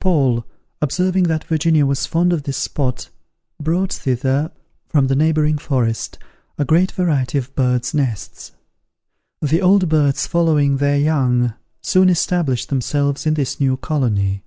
[0.00, 0.46] Paul,
[0.80, 3.08] observing that Virginia was fond of this spot,
[3.60, 4.52] brought thither,
[4.86, 6.20] from the neighbouring forest,
[6.56, 8.52] a great variety of bird's nests.
[9.40, 14.44] The old birds following their young, soon established themselves in this new colony.